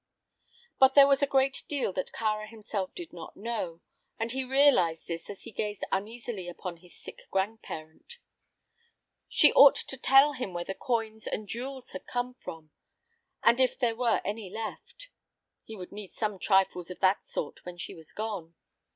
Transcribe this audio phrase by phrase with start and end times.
[0.79, 3.81] But there was a great deal that Kāra himself did not know,
[4.17, 8.17] and he realized this as he gazed uneasily upon his sick grandparent.
[9.29, 12.71] She ought to tell him where the coins and jewels had come from,
[13.43, 15.09] and if there were any left.
[15.65, 18.55] He would need some trifles of that sort when she was gone.